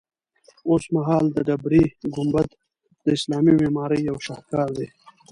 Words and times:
اوسمهال 0.69 1.25
د 1.31 1.37
ډبرې 1.47 1.83
ګنبد 2.15 2.49
د 3.03 3.05
اسلامي 3.17 3.53
معمارۍ 3.61 3.99
یو 4.09 4.17
شهکار 4.27 4.69
دی. 4.77 4.87